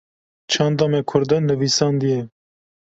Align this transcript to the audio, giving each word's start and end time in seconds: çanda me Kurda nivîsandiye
çanda 0.51 0.85
me 0.91 0.99
Kurda 1.09 1.37
nivîsandiye 1.47 2.19